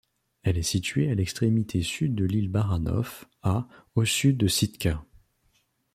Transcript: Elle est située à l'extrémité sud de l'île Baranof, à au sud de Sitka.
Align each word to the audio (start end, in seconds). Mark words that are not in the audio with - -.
Elle 0.41 0.57
est 0.57 0.63
située 0.63 1.11
à 1.11 1.13
l'extrémité 1.13 1.83
sud 1.83 2.15
de 2.15 2.25
l'île 2.25 2.47
Baranof, 2.49 3.25
à 3.43 3.67
au 3.93 4.03
sud 4.03 4.35
de 4.37 4.47
Sitka. 4.47 5.05